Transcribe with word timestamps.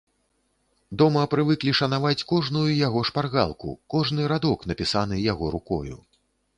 Дома 1.01 1.25
прывыклі 1.33 1.75
шанаваць 1.81 2.25
кожную 2.33 2.65
яго 2.87 3.05
шпаргалку, 3.13 3.69
кожны 3.95 4.21
радок, 4.35 4.59
напісаны 4.75 5.25
яго 5.33 5.45
рукою. 5.59 5.95